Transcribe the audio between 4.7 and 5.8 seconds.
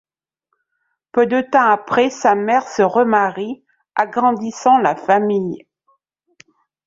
la famille.